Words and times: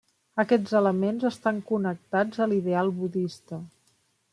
Aquests 0.43 0.73
elements 0.79 1.27
estan 1.31 1.61
connectats 1.73 2.45
a 2.47 2.51
l'ideal 2.51 2.95
budista. 3.05 3.63